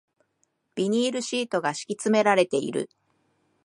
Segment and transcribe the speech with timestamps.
[0.73, 2.89] ビニールシートが敷き詰められている